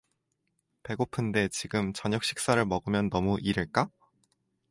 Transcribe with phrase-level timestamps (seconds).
[0.81, 3.91] 배고픈데 지금 저녁 식사를 먹으면 너무 이를까?